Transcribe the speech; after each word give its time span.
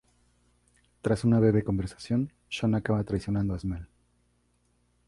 Tras 1.03 1.23
una 1.25 1.39
breve 1.39 1.63
conversación 1.63 2.33
Shaun 2.49 2.73
acaba 2.73 3.03
traicionando 3.03 3.53
a 3.53 3.59
Smell. 3.59 3.87